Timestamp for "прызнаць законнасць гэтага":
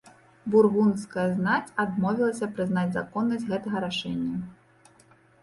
2.57-3.85